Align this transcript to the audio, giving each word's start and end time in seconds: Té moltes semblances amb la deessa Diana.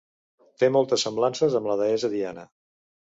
Té 0.61 0.69
moltes 0.77 1.05
semblances 1.07 1.59
amb 1.59 1.71
la 1.73 1.79
deessa 1.85 2.11
Diana. 2.15 2.47